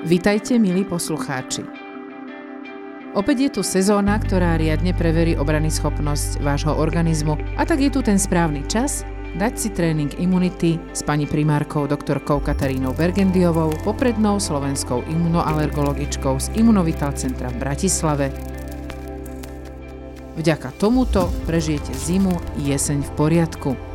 Vítajte, 0.00 0.56
milí 0.56 0.88
poslucháči. 0.88 1.60
Opäť 3.12 3.36
je 3.36 3.50
tu 3.52 3.60
sezóna, 3.60 4.16
ktorá 4.16 4.56
riadne 4.56 4.96
preverí 4.96 5.36
obrany 5.36 5.68
schopnosť 5.68 6.40
vášho 6.40 6.72
organizmu 6.72 7.36
a 7.60 7.68
tak 7.68 7.84
je 7.84 7.92
tu 7.92 8.00
ten 8.00 8.16
správny 8.16 8.64
čas 8.64 9.04
dať 9.36 9.52
si 9.60 9.68
tréning 9.68 10.08
imunity 10.16 10.80
s 10.96 11.04
pani 11.04 11.28
primárkou 11.28 11.84
doktorkou 11.84 12.40
Katarínou 12.40 12.96
Bergendiovou, 12.96 13.76
poprednou 13.84 14.40
slovenskou 14.40 15.04
imunoalergologičkou 15.04 16.40
z 16.40 16.48
Imunovital 16.56 17.12
centra 17.12 17.52
v 17.52 17.60
Bratislave. 17.60 18.32
Vďaka 20.40 20.80
tomuto 20.80 21.28
prežijete 21.44 21.92
zimu 21.92 22.40
i 22.56 22.72
jeseň 22.72 23.04
v 23.04 23.10
poriadku. 23.20 23.89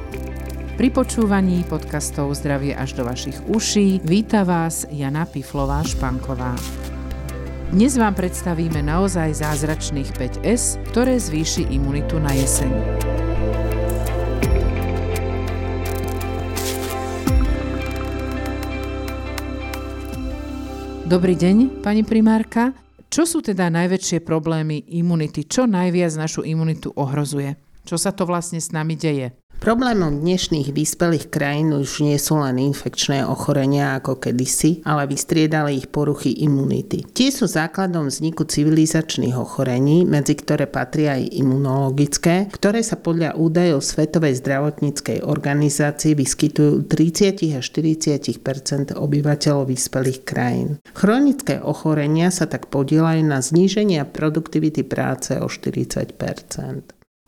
Pri 0.76 0.92
počúvaní 0.92 1.64
podcastov 1.64 2.36
Zdravie 2.36 2.76
až 2.76 3.00
do 3.00 3.08
vašich 3.08 3.40
uší 3.48 4.04
víta 4.04 4.44
vás 4.44 4.84
Jana 4.92 5.24
Piflová 5.24 5.80
Španková. 5.88 6.52
Dnes 7.72 7.96
vám 7.96 8.12
predstavíme 8.12 8.84
naozaj 8.84 9.40
zázračných 9.40 10.12
5S, 10.44 10.76
ktoré 10.92 11.16
zvýši 11.16 11.72
imunitu 11.72 12.20
na 12.20 12.28
jeseň. 12.36 12.72
Dobrý 21.08 21.40
deň, 21.40 21.80
pani 21.88 22.04
primárka. 22.04 22.76
Čo 23.08 23.24
sú 23.24 23.40
teda 23.40 23.72
najväčšie 23.72 24.20
problémy 24.28 24.92
imunity? 24.92 25.48
Čo 25.48 25.72
najviac 25.72 26.20
našu 26.20 26.44
imunitu 26.44 26.92
ohrozuje? 27.00 27.56
Čo 27.88 27.96
sa 27.96 28.12
to 28.12 28.28
vlastne 28.28 28.60
s 28.60 28.76
nami 28.76 29.00
deje? 29.00 29.45
Problémom 29.56 30.22
dnešných 30.22 30.76
vyspelých 30.76 31.34
krajín 31.34 31.74
už 31.74 32.06
nie 32.06 32.20
sú 32.22 32.38
len 32.38 32.62
infekčné 32.62 33.26
ochorenia 33.26 33.98
ako 33.98 34.22
kedysi, 34.22 34.86
ale 34.86 35.10
vystriedali 35.10 35.80
ich 35.80 35.88
poruchy 35.90 36.46
imunity. 36.46 37.02
Tie 37.02 37.34
sú 37.34 37.50
základom 37.50 38.12
vzniku 38.12 38.46
civilizačných 38.46 39.34
ochorení, 39.34 40.06
medzi 40.06 40.38
ktoré 40.38 40.70
patria 40.70 41.18
aj 41.18 41.34
imunologické, 41.40 42.52
ktoré 42.52 42.86
sa 42.86 43.00
podľa 43.00 43.40
údajov 43.40 43.82
Svetovej 43.82 44.38
zdravotníckej 44.44 45.26
organizácie 45.26 46.14
vyskytujú 46.14 46.86
30 46.86 47.58
až 47.58 47.66
40 47.72 48.94
obyvateľov 48.94 49.72
vyspelých 49.72 50.22
krajín. 50.28 50.78
Chronické 50.94 51.58
ochorenia 51.58 52.30
sa 52.30 52.46
tak 52.46 52.70
podielajú 52.70 53.26
na 53.26 53.42
zníženie 53.42 54.06
produktivity 54.10 54.86
práce 54.86 55.36
o 55.42 55.50
40 55.50 56.16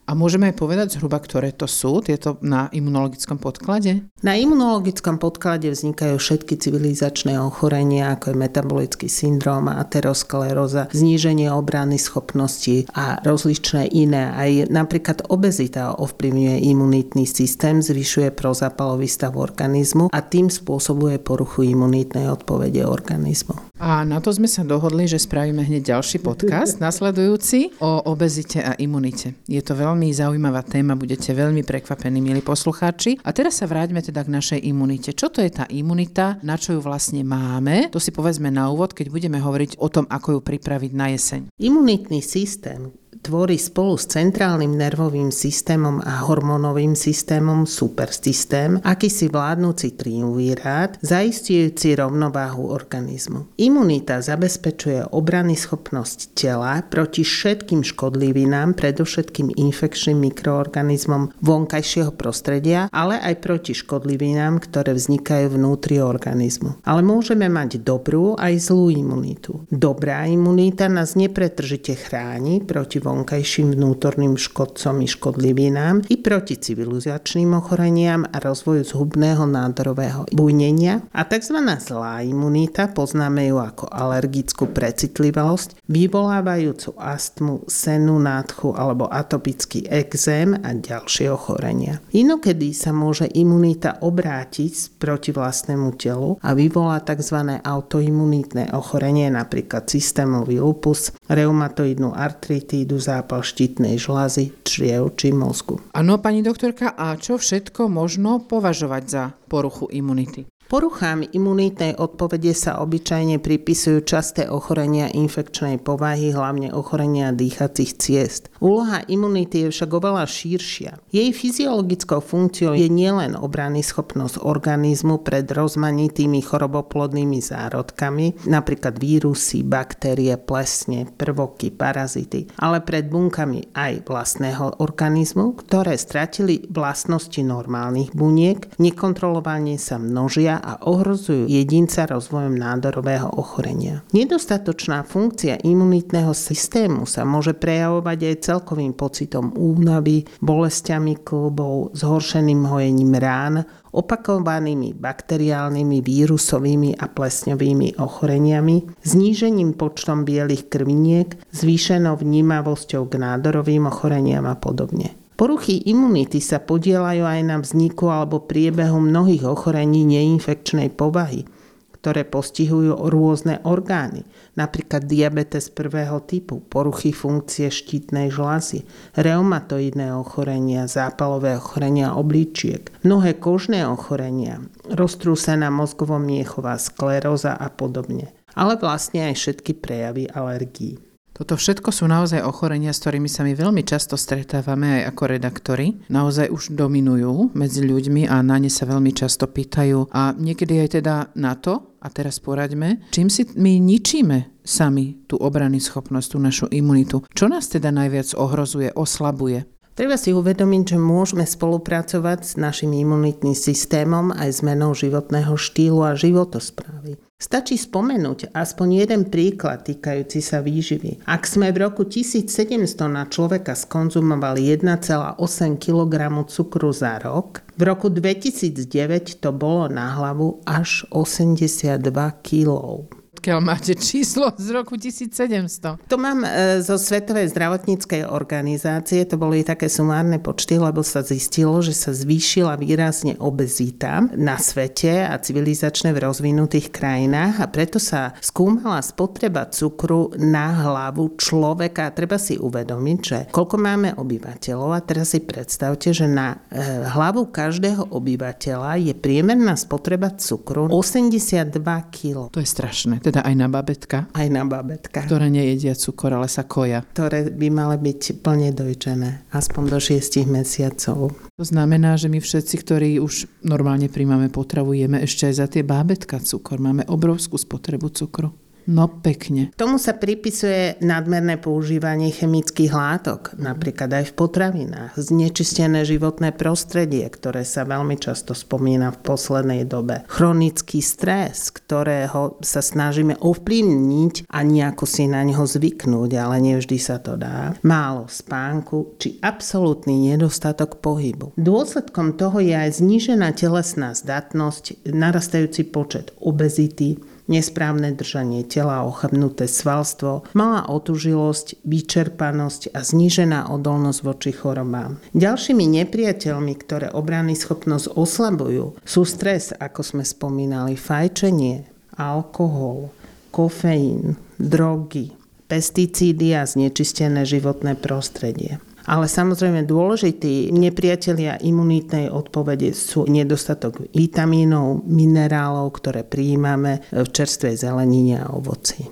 a 0.08 0.16
môžeme 0.16 0.48
aj 0.48 0.56
povedať 0.56 0.96
zhruba, 0.96 1.20
ktoré 1.20 1.52
to 1.52 1.68
sú, 1.68 2.00
tieto 2.00 2.40
na 2.40 2.72
imunologickom 2.72 3.36
podklade? 3.36 4.08
Na 4.24 4.40
imunologickom 4.40 5.20
podklade 5.20 5.68
vznikajú 5.68 6.16
všetky 6.16 6.56
civilizačné 6.56 7.36
ochorenia, 7.36 8.16
ako 8.16 8.32
je 8.32 8.40
metabolický 8.40 9.06
syndrom, 9.12 9.68
ateroskleróza, 9.68 10.88
zníženie 10.96 11.52
obrany 11.52 12.00
schopnosti 12.00 12.88
a 12.96 13.20
rozličné 13.20 13.92
iné. 13.92 14.32
Aj 14.32 14.50
napríklad 14.72 15.28
obezita 15.28 15.92
ovplyvňuje 16.00 16.56
imunitný 16.72 17.28
systém, 17.28 17.84
zvyšuje 17.84 18.32
prozapalový 18.32 19.04
stav 19.04 19.36
organizmu 19.36 20.08
a 20.08 20.18
tým 20.24 20.48
spôsobuje 20.48 21.20
poruchu 21.20 21.68
imunitnej 21.68 22.32
odpovede 22.32 22.80
organizmu. 22.88 23.67
A 23.78 24.02
na 24.02 24.18
to 24.18 24.34
sme 24.34 24.50
sa 24.50 24.66
dohodli, 24.66 25.06
že 25.06 25.22
spravíme 25.22 25.62
hneď 25.62 25.94
ďalší 25.94 26.18
podcast, 26.18 26.82
nasledujúci, 26.82 27.78
o 27.78 28.10
obezite 28.10 28.58
a 28.58 28.74
imunite. 28.74 29.38
Je 29.46 29.62
to 29.62 29.78
veľmi 29.78 30.10
zaujímavá 30.10 30.66
téma, 30.66 30.98
budete 30.98 31.30
veľmi 31.30 31.62
prekvapení, 31.62 32.18
milí 32.18 32.42
poslucháči. 32.42 33.22
A 33.22 33.30
teraz 33.30 33.62
sa 33.62 33.70
vráťme 33.70 34.02
teda 34.02 34.26
k 34.26 34.34
našej 34.34 34.60
imunite. 34.66 35.14
Čo 35.14 35.30
to 35.30 35.38
je 35.46 35.50
tá 35.54 35.64
imunita, 35.70 36.42
na 36.42 36.58
čo 36.58 36.74
ju 36.74 36.80
vlastne 36.82 37.22
máme? 37.22 37.86
To 37.94 38.02
si 38.02 38.10
povedzme 38.10 38.50
na 38.50 38.66
úvod, 38.66 38.98
keď 38.98 39.14
budeme 39.14 39.38
hovoriť 39.38 39.78
o 39.78 39.86
tom, 39.86 40.10
ako 40.10 40.38
ju 40.38 40.40
pripraviť 40.42 40.92
na 40.98 41.14
jeseň. 41.14 41.40
Imunitný 41.62 42.18
systém, 42.18 42.90
tvorí 43.20 43.58
spolu 43.58 43.98
s 43.98 44.06
centrálnym 44.06 44.78
nervovým 44.78 45.34
systémom 45.34 45.98
a 46.06 46.22
hormónovým 46.24 46.94
systémom 46.94 47.66
supersystém 47.66 48.78
akýsi 48.86 49.26
vládnúci 49.26 49.98
triumvirát, 49.98 50.94
zaistujúci 51.02 51.98
rovnováhu 51.98 52.70
organizmu. 52.70 53.50
Imunita 53.58 54.22
zabezpečuje 54.22 55.10
obrany 55.10 55.58
schopnosť 55.58 56.38
tela 56.38 56.78
proti 56.86 57.26
všetkým 57.26 57.82
škodlivinám, 57.82 58.78
predovšetkým 58.78 59.50
infekčným 59.58 60.18
mikroorganizmom 60.30 61.34
vonkajšieho 61.42 62.14
prostredia, 62.14 62.86
ale 62.94 63.18
aj 63.18 63.34
proti 63.42 63.74
škodlivinám, 63.74 64.62
ktoré 64.62 64.94
vznikajú 64.94 65.58
vnútri 65.58 65.98
organizmu. 65.98 66.80
Ale 66.86 67.02
môžeme 67.02 67.50
mať 67.50 67.82
dobrú 67.82 68.38
aj 68.38 68.70
zlú 68.70 68.94
imunitu. 68.94 69.66
Dobrá 69.72 70.24
imunita 70.28 70.86
nás 70.86 71.18
nepretržite 71.18 71.98
chráni 71.98 72.62
proti 72.62 73.00
vonkajším 73.08 73.72
vnútorným 73.72 74.36
škodcom 74.36 75.00
i 75.00 75.08
škodlivinám 75.08 76.04
i 76.12 76.16
proti 76.20 76.60
civilizačným 76.60 77.56
ochoreniam 77.56 78.28
a 78.28 78.36
rozvoju 78.36 78.84
zhubného 78.84 79.48
nádorového 79.48 80.28
bujnenia 80.28 81.00
a 81.16 81.24
tzv. 81.24 81.56
zlá 81.80 82.20
imunita, 82.20 82.92
poznáme 82.92 83.48
ju 83.48 83.56
ako 83.56 83.88
alergickú 83.88 84.68
precitlivosť, 84.68 85.88
vyvolávajúcu 85.88 86.90
astmu, 86.98 87.64
senu, 87.64 88.20
nádchu 88.20 88.76
alebo 88.76 89.08
atopický 89.08 89.88
exém 89.88 90.52
a 90.60 90.76
ďalšie 90.76 91.32
ochorenia. 91.32 92.04
Inokedy 92.12 92.72
sa 92.72 92.92
môže 92.92 93.28
imunita 93.32 94.00
obrátiť 94.04 95.00
proti 95.00 95.30
vlastnému 95.32 95.96
telu 95.96 96.36
a 96.40 96.52
vyvolá 96.52 97.00
tzv. 97.00 97.60
autoimunitné 97.60 98.74
ochorenie, 98.74 99.28
napríklad 99.30 99.84
systémový 99.88 100.60
lupus, 100.60 101.14
reumatoidnú 101.28 102.12
artritídu, 102.12 102.87
zápal 102.96 103.44
štítnej 103.44 104.00
žlazy, 104.00 104.56
čriev 104.64 105.12
či 105.20 105.36
mozgu. 105.36 105.76
Áno, 105.92 106.16
pani 106.16 106.40
doktorka, 106.40 106.96
a 106.96 107.12
čo 107.20 107.36
všetko 107.36 107.92
možno 107.92 108.40
považovať 108.40 109.04
za 109.04 109.24
poruchu 109.52 109.92
imunity? 109.92 110.48
Poruchám 110.68 111.24
imunitnej 111.24 111.96
odpovede 111.96 112.52
sa 112.52 112.84
obyčajne 112.84 113.40
pripisujú 113.40 114.04
časté 114.04 114.52
ochorenia 114.52 115.08
infekčnej 115.08 115.80
povahy, 115.80 116.28
hlavne 116.28 116.76
ochorenia 116.76 117.32
dýchacích 117.32 117.96
ciest. 117.96 118.52
Úloha 118.60 119.00
imunity 119.08 119.64
je 119.64 119.72
však 119.72 119.88
oveľa 119.96 120.28
širšia. 120.28 121.00
Jej 121.08 121.32
fyziologickou 121.32 122.20
funkciou 122.20 122.76
je 122.76 122.84
nielen 122.92 123.32
obrany 123.32 123.80
schopnosť 123.80 124.44
organizmu 124.44 125.24
pred 125.24 125.48
rozmanitými 125.48 126.44
choroboplodnými 126.44 127.40
zárodkami, 127.40 128.44
napríklad 128.44 129.00
vírusy, 129.00 129.64
baktérie, 129.64 130.36
plesne, 130.36 131.08
prvoky, 131.08 131.72
parazity, 131.72 132.44
ale 132.60 132.84
pred 132.84 133.08
bunkami 133.08 133.72
aj 133.72 134.04
vlastného 134.04 134.84
organizmu, 134.84 135.64
ktoré 135.64 135.96
stratili 135.96 136.68
vlastnosti 136.68 137.40
normálnych 137.40 138.12
buniek, 138.12 138.68
nekontrolovane 138.76 139.80
sa 139.80 139.96
množia 139.96 140.57
a 140.58 140.82
ohrozujú 140.84 141.46
jedinca 141.48 142.04
rozvojom 142.10 142.58
nádorového 142.58 143.30
ochorenia. 143.38 144.02
Nedostatočná 144.12 145.06
funkcia 145.06 145.62
imunitného 145.62 146.34
systému 146.34 147.06
sa 147.06 147.22
môže 147.24 147.54
prejavovať 147.56 148.18
aj 148.28 148.42
celkovým 148.44 148.92
pocitom 148.92 149.54
únavy, 149.54 150.26
bolestiami 150.42 151.22
klbov, 151.22 151.94
zhoršeným 151.96 152.66
hojením 152.68 153.14
rán, 153.16 153.64
opakovanými 153.92 154.92
bakteriálnymi, 154.94 155.98
vírusovými 156.04 157.00
a 157.00 157.08
plesňovými 157.08 157.96
ochoreniami, 157.96 158.76
znížením 159.02 159.74
počtom 159.74 160.28
bielých 160.28 160.68
krviniek, 160.68 161.34
zvýšenou 161.50 162.20
vnímavosťou 162.20 163.08
k 163.08 163.14
nádorovým 163.16 163.88
ochoreniam 163.88 164.44
a 164.44 164.54
podobne. 164.54 165.27
Poruchy 165.38 165.86
imunity 165.86 166.42
sa 166.42 166.58
podielajú 166.58 167.22
aj 167.22 167.40
na 167.46 167.62
vzniku 167.62 168.10
alebo 168.10 168.42
priebehu 168.42 168.98
mnohých 168.98 169.46
ochorení 169.46 170.02
neinfekčnej 170.02 170.90
povahy, 170.90 171.46
ktoré 171.94 172.26
postihujú 172.26 173.06
rôzne 173.06 173.62
orgány, 173.62 174.26
napríklad 174.58 175.06
diabetes 175.06 175.70
prvého 175.70 176.18
typu, 176.26 176.58
poruchy 176.66 177.14
funkcie 177.14 177.70
štítnej 177.70 178.34
žlazy, 178.34 178.82
reumatoidné 179.14 180.10
ochorenia, 180.10 180.90
zápalové 180.90 181.54
ochorenia 181.54 182.18
obličiek, 182.18 182.90
mnohé 183.06 183.38
kožné 183.38 183.86
ochorenia, 183.86 184.58
roztrúsená 184.90 185.70
mozgovo-miechová 185.70 186.82
skleróza 186.82 187.54
a 187.54 187.70
podobne 187.70 188.34
ale 188.58 188.74
vlastne 188.74 189.30
aj 189.30 189.34
všetky 189.38 189.78
prejavy 189.78 190.26
alergií. 190.34 191.07
Toto 191.38 191.54
všetko 191.54 191.94
sú 191.94 192.10
naozaj 192.10 192.42
ochorenia, 192.42 192.90
s 192.90 192.98
ktorými 192.98 193.30
sa 193.30 193.46
my 193.46 193.54
veľmi 193.54 193.86
často 193.86 194.18
stretávame 194.18 194.98
aj 194.98 195.14
ako 195.14 195.22
redaktori. 195.38 195.94
Naozaj 196.10 196.50
už 196.50 196.74
dominujú 196.74 197.54
medzi 197.54 197.86
ľuďmi 197.86 198.26
a 198.26 198.42
na 198.42 198.58
ne 198.58 198.66
sa 198.66 198.90
veľmi 198.90 199.14
často 199.14 199.46
pýtajú. 199.46 200.10
A 200.10 200.34
niekedy 200.34 200.82
aj 200.82 200.98
teda 200.98 201.30
na 201.38 201.54
to, 201.54 201.94
a 202.02 202.10
teraz 202.10 202.42
poraďme, 202.42 203.06
čím 203.14 203.30
si 203.30 203.46
my 203.54 203.78
ničíme 203.78 204.58
sami 204.66 205.22
tú 205.30 205.38
obrany 205.38 205.78
schopnosť, 205.78 206.28
tú 206.34 206.38
našu 206.42 206.66
imunitu. 206.74 207.22
Čo 207.30 207.46
nás 207.46 207.70
teda 207.70 207.94
najviac 207.94 208.34
ohrozuje, 208.34 208.90
oslabuje? 208.98 209.77
Treba 209.98 210.14
si 210.14 210.30
uvedomiť, 210.30 210.94
že 210.94 210.98
môžeme 211.02 211.42
spolupracovať 211.42 212.38
s 212.46 212.52
našim 212.54 212.94
imunitným 212.94 213.58
systémom 213.58 214.30
aj 214.30 214.62
zmenou 214.62 214.94
životného 214.94 215.58
štýlu 215.58 216.06
a 216.06 216.14
životosprávy. 216.14 217.18
Stačí 217.34 217.74
spomenúť 217.74 218.54
aspoň 218.54 219.02
jeden 219.02 219.26
príklad 219.26 219.82
týkajúci 219.82 220.38
sa 220.38 220.62
výživy. 220.62 221.26
Ak 221.26 221.50
sme 221.50 221.74
v 221.74 221.82
roku 221.82 222.06
1700 222.06 222.70
na 223.10 223.26
človeka 223.26 223.74
skonzumovali 223.74 224.70
1,8 224.70 225.34
kg 225.82 226.14
cukru 226.46 226.94
za 226.94 227.18
rok, 227.18 227.66
v 227.74 227.82
roku 227.82 228.06
2009 228.06 229.42
to 229.42 229.50
bolo 229.50 229.90
na 229.90 230.14
hlavu 230.14 230.62
až 230.62 231.10
82 231.10 231.98
kg 232.46 233.17
odkiaľ 233.38 233.62
máte 233.62 233.94
číslo 233.94 234.50
z 234.58 234.74
roku 234.74 234.98
1700? 234.98 236.10
To 236.10 236.16
mám 236.18 236.42
e, 236.42 236.82
zo 236.82 236.98
Svetovej 236.98 237.54
zdravotníckej 237.54 238.26
organizácie, 238.26 239.22
to 239.30 239.38
boli 239.38 239.62
také 239.62 239.86
sumárne 239.86 240.42
počty, 240.42 240.74
lebo 240.74 241.06
sa 241.06 241.22
zistilo, 241.22 241.78
že 241.78 241.94
sa 241.94 242.10
zvýšila 242.10 242.74
výrazne 242.74 243.38
obezita 243.38 244.26
na 244.34 244.58
svete 244.58 245.22
a 245.22 245.38
civilizačne 245.38 246.10
v 246.10 246.18
rozvinutých 246.18 246.90
krajinách 246.90 247.62
a 247.62 247.70
preto 247.70 248.02
sa 248.02 248.34
skúmala 248.42 248.98
spotreba 249.06 249.70
cukru 249.70 250.34
na 250.34 250.74
hlavu 250.74 251.38
človeka. 251.38 252.10
A 252.10 252.14
treba 252.18 252.42
si 252.42 252.58
uvedomiť, 252.58 253.18
že 253.22 253.38
koľko 253.54 253.78
máme 253.78 254.18
obyvateľov 254.18 254.98
a 254.98 255.04
teraz 255.06 255.38
si 255.38 255.46
predstavte, 255.46 256.10
že 256.10 256.26
na 256.26 256.58
e, 256.74 257.06
hlavu 257.06 257.54
každého 257.54 258.10
obyvateľa 258.10 258.98
je 258.98 259.14
priemerná 259.14 259.78
spotreba 259.78 260.34
cukru 260.34 260.90
82 260.90 261.78
kg. 262.10 262.50
To 262.50 262.58
je 262.58 262.66
strašné 262.66 263.27
teda 263.28 263.44
aj 263.44 263.54
na 263.54 263.68
babetka? 263.68 264.18
Aj 264.32 264.48
na 264.48 264.64
babetka. 264.64 265.28
Ktoré 265.28 265.52
nejedia 265.52 265.92
cukor, 265.92 266.32
ale 266.32 266.48
sa 266.48 266.64
koja. 266.64 267.04
Ktoré 267.12 267.52
by 267.52 267.68
mali 267.68 267.96
byť 268.00 268.40
plne 268.40 268.72
dojčené, 268.72 269.52
aspoň 269.52 269.82
do 269.92 269.98
6 270.00 270.48
mesiacov. 270.48 271.36
To 271.36 271.64
znamená, 271.64 272.16
že 272.16 272.32
my 272.32 272.40
všetci, 272.40 272.74
ktorí 272.80 273.10
už 273.20 273.50
normálne 273.66 274.08
príjmame 274.08 274.48
potravu, 274.48 274.96
jeme 274.96 275.20
ešte 275.20 275.50
aj 275.50 275.54
za 275.54 275.66
tie 275.68 275.84
bábetka 275.84 276.40
cukor. 276.40 276.80
Máme 276.80 277.04
obrovskú 277.10 277.60
spotrebu 277.60 278.08
cukru. 278.14 278.67
No 278.88 279.04
pekne. 279.04 279.68
Tomu 279.76 280.00
sa 280.00 280.16
pripisuje 280.16 280.96
nadmerné 281.04 281.60
používanie 281.60 282.32
chemických 282.32 282.88
látok, 282.88 283.52
napríklad 283.60 284.08
aj 284.08 284.32
v 284.32 284.36
potravinách, 284.40 285.12
znečistené 285.12 286.08
životné 286.08 286.56
prostredie, 286.56 287.28
ktoré 287.28 287.68
sa 287.68 287.84
veľmi 287.84 288.16
často 288.16 288.56
spomína 288.56 289.12
v 289.12 289.20
poslednej 289.20 289.84
dobe, 289.84 290.24
chronický 290.32 291.04
stres, 291.04 291.68
ktorého 291.68 292.56
sa 292.64 292.80
snažíme 292.80 293.36
ovplyvniť 293.36 294.48
a 294.48 294.64
nejako 294.64 295.04
si 295.04 295.28
na 295.28 295.44
neho 295.44 295.68
zvyknúť, 295.68 296.30
ale 296.40 296.56
nevždy 296.64 296.96
sa 296.96 297.20
to 297.20 297.36
dá, 297.36 297.76
málo 297.84 298.24
spánku 298.24 299.20
či 299.20 299.36
absolútny 299.44 300.32
nedostatok 300.32 301.04
pohybu. 301.04 301.52
Dôsledkom 301.60 302.40
toho 302.40 302.56
je 302.64 302.72
aj 302.72 303.04
znížená 303.04 303.52
telesná 303.52 304.16
zdatnosť, 304.16 305.12
narastajúci 305.12 305.92
počet 305.92 306.32
obezity, 306.40 307.20
nesprávne 307.48 308.12
držanie 308.14 308.62
tela, 308.62 309.02
ochabnuté 309.08 309.66
svalstvo, 309.66 310.46
malá 310.52 310.84
otužilosť, 310.86 311.82
vyčerpanosť 311.82 312.92
a 312.94 313.00
znížená 313.02 313.72
odolnosť 313.72 314.20
voči 314.22 314.52
chorobám. 314.52 315.18
Ďalšími 315.32 315.84
nepriateľmi, 316.04 316.74
ktoré 316.78 317.08
obrany 317.10 317.56
schopnosť 317.56 318.14
oslabujú, 318.14 319.00
sú 319.02 319.22
stres, 319.24 319.72
ako 319.72 320.00
sme 320.04 320.24
spomínali, 320.28 320.94
fajčenie, 320.94 321.88
alkohol, 322.20 323.10
kofeín, 323.50 324.36
drogy, 324.60 325.32
pesticídy 325.68 326.56
a 326.56 326.68
znečistené 326.68 327.44
životné 327.48 327.96
prostredie. 327.96 328.80
Ale 329.08 329.24
samozrejme 329.24 329.88
dôležití 329.88 330.68
nepriatelia 330.68 331.56
imunitnej 331.64 332.28
odpovede 332.28 332.92
sú 332.92 333.24
nedostatok 333.24 334.04
vitamínov, 334.12 335.08
minerálov, 335.08 335.96
ktoré 335.96 336.28
prijímame 336.28 337.00
v 337.08 337.24
čerstvej 337.24 337.88
zelenine 337.88 338.44
a 338.44 338.52
ovoci. 338.52 339.08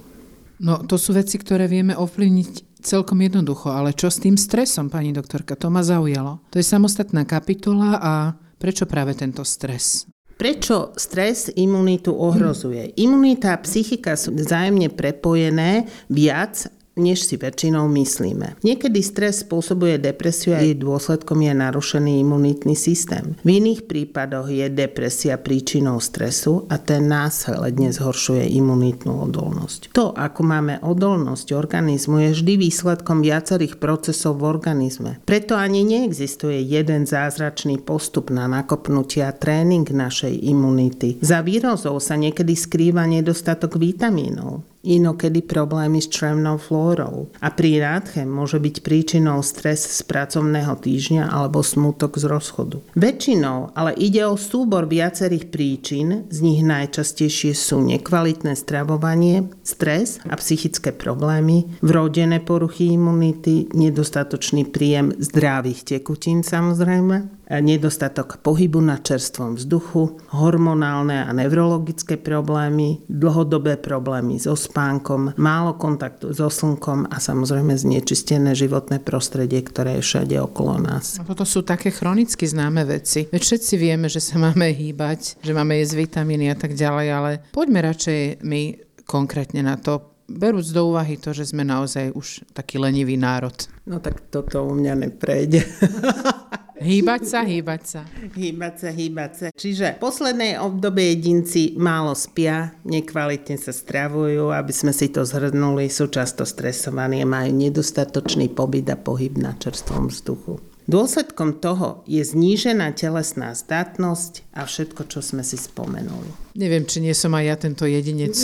No 0.61 0.85
to 0.85 1.01
sú 1.01 1.17
veci, 1.17 1.41
ktoré 1.41 1.65
vieme 1.65 1.97
ovplyvniť 1.97 2.81
celkom 2.85 3.25
jednoducho, 3.25 3.73
ale 3.73 3.97
čo 3.97 4.13
s 4.13 4.21
tým 4.21 4.37
stresom, 4.37 4.93
pani 4.93 5.17
doktorka, 5.17 5.57
to 5.57 5.73
ma 5.73 5.81
zaujalo. 5.81 6.45
To 6.53 6.61
je 6.61 6.65
samostatná 6.65 7.25
kapitola 7.25 7.97
a 7.97 8.15
prečo 8.61 8.85
práve 8.85 9.17
tento 9.17 9.49
stres? 9.49 10.05
Prečo 10.37 10.93
stres 11.01 11.49
imunitu 11.57 12.13
ohrozuje? 12.13 12.93
Imunita 13.01 13.57
a 13.57 13.63
psychika 13.65 14.21
sú 14.21 14.37
vzájomne 14.37 14.93
prepojené 14.93 15.89
viac 16.13 16.69
než 16.97 17.29
si 17.29 17.37
väčšinou 17.37 17.85
myslíme. 17.93 18.57
Niekedy 18.65 19.05
stres 19.05 19.45
spôsobuje 19.45 20.01
depresiu 20.01 20.57
a 20.57 20.65
jej 20.65 20.73
dôsledkom 20.73 21.45
je 21.45 21.53
narušený 21.53 22.25
imunitný 22.25 22.73
systém. 22.73 23.37
V 23.45 23.61
iných 23.61 23.85
prípadoch 23.85 24.49
je 24.49 24.67
depresia 24.73 25.37
príčinou 25.37 26.01
stresu 26.01 26.65
a 26.73 26.81
ten 26.81 27.05
následne 27.05 27.93
zhoršuje 27.93 28.49
imunitnú 28.57 29.29
odolnosť. 29.29 29.93
To, 29.93 30.17
ako 30.17 30.41
máme 30.41 30.75
odolnosť 30.81 31.53
organizmu, 31.53 32.25
je 32.27 32.29
vždy 32.33 32.53
výsledkom 32.57 33.21
viacerých 33.21 33.77
procesov 33.77 34.41
v 34.41 34.49
organizme. 34.49 35.21
Preto 35.29 35.53
ani 35.53 35.85
neexistuje 35.85 36.65
jeden 36.65 37.05
zázračný 37.05 37.85
postup 37.85 38.33
na 38.33 38.49
nakopnutie 38.49 39.21
a 39.21 39.37
tréning 39.37 39.85
našej 39.85 40.33
imunity. 40.33 41.21
Za 41.21 41.45
výrozou 41.45 42.01
sa 42.01 42.17
niekedy 42.17 42.57
skrýva 42.57 43.05
nedostatok 43.05 43.77
vitamínov 43.77 44.65
inokedy 44.87 45.43
problémy 45.43 45.99
s 45.99 46.07
črevnou 46.07 46.57
flórou. 46.63 47.29
A 47.43 47.51
pri 47.51 47.83
rádche 47.83 48.23
môže 48.23 48.63
byť 48.63 48.87
príčinou 48.87 49.43
stres 49.43 49.83
z 49.83 50.01
pracovného 50.07 50.79
týždňa 50.79 51.27
alebo 51.27 51.67
smutok 51.67 52.17
z 52.17 52.31
rozchodu. 52.31 52.79
Väčšinou 52.95 53.75
ale 53.75 53.93
ide 53.99 54.23
o 54.25 54.39
súbor 54.39 54.87
viacerých 54.87 55.51
príčin, 55.51 56.31
z 56.31 56.39
nich 56.41 56.63
najčastejšie 56.63 57.53
sú 57.53 57.83
nekvalitné 57.83 58.55
stravovanie, 58.55 59.51
stres 59.67 60.23
a 60.25 60.39
psychické 60.39 60.95
problémy, 60.95 61.67
vrodené 61.83 62.39
poruchy 62.41 62.95
imunity, 62.95 63.69
nedostatočný 63.75 64.69
príjem 64.71 65.13
zdravých 65.19 65.99
tekutín 65.99 66.47
samozrejme, 66.47 67.36
nedostatok 67.51 68.43
pohybu 68.43 68.83
na 68.83 68.99
čerstvom 68.99 69.55
vzduchu, 69.55 70.19
hormonálne 70.35 71.23
a 71.23 71.31
neurologické 71.31 72.19
problémy, 72.19 73.07
dlhodobé 73.07 73.79
problémy 73.79 74.43
so 74.43 74.59
spánkom, 74.59 75.39
málo 75.39 75.79
kontaktu 75.79 76.35
so 76.35 76.51
slnkom 76.51 77.07
a 77.11 77.17
samozrejme 77.23 77.79
znečistené 77.79 78.59
životné 78.59 78.99
prostredie, 79.03 79.63
ktoré 79.63 79.99
je 79.99 80.07
všade 80.07 80.37
okolo 80.43 80.83
nás. 80.83 81.23
A 81.23 81.27
toto 81.27 81.47
sú 81.47 81.63
také 81.63 81.95
chronicky 81.95 82.47
známe 82.47 82.83
veci. 82.83 83.31
Veď 83.31 83.43
všetci 83.43 83.75
vieme, 83.79 84.11
že 84.11 84.19
sa 84.19 84.43
máme 84.43 84.75
hýbať, 84.75 85.39
že 85.39 85.53
máme 85.55 85.79
jesť 85.79 85.95
vitamíny 86.03 86.51
a 86.51 86.57
tak 86.59 86.75
ďalej, 86.75 87.07
ale 87.11 87.31
poďme 87.55 87.81
radšej 87.87 88.43
my 88.43 88.63
konkrétne 89.07 89.63
na 89.63 89.79
to, 89.79 90.17
berúc 90.27 90.67
do 90.75 90.91
úvahy 90.91 91.15
to, 91.17 91.31
že 91.31 91.55
sme 91.55 91.63
naozaj 91.63 92.11
už 92.11 92.43
taký 92.51 92.83
lenivý 92.83 93.15
národ. 93.15 93.55
No 93.87 94.03
tak 94.03 94.27
toto 94.35 94.67
u 94.67 94.75
mňa 94.75 94.95
neprejde. 95.07 95.63
Hýbať 96.77 97.23
sa, 97.25 97.41
hýbať 97.41 97.83
sa. 97.89 98.01
Hýbať 98.37 98.75
sa, 98.77 98.89
hýbať 98.93 99.33
sa. 99.33 99.47
Čiže 99.49 99.97
v 99.97 100.03
poslednej 100.05 100.61
obdobie 100.61 101.17
jedinci 101.17 101.73
málo 101.81 102.13
spia, 102.13 102.77
nekvalitne 102.85 103.57
sa 103.57 103.73
stravujú, 103.73 104.53
aby 104.53 104.73
sme 104.77 104.93
si 104.93 105.09
to 105.09 105.25
zhrnuli, 105.25 105.89
sú 105.89 106.13
často 106.13 106.45
stresovaní 106.45 107.25
majú 107.25 107.49
nedostatočný 107.57 108.53
pobyt 108.53 108.93
a 108.93 108.97
pohyb 109.01 109.41
na 109.41 109.57
čerstvom 109.57 110.13
vzduchu. 110.13 110.61
Dôsledkom 110.87 111.59
toho 111.59 112.07
je 112.07 112.23
znížená 112.23 112.95
telesná 112.95 113.51
zdatnosť 113.57 114.47
a 114.55 114.69
všetko, 114.69 115.11
čo 115.11 115.19
sme 115.19 115.43
si 115.43 115.59
spomenuli. 115.59 116.31
Neviem, 116.55 116.87
či 116.87 117.03
nie 117.03 117.17
som 117.17 117.35
aj 117.35 117.45
ja 117.49 117.57
tento 117.59 117.89
jedinec, 117.89 118.37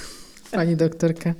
pani 0.56 0.74
doktorka. 0.74 1.38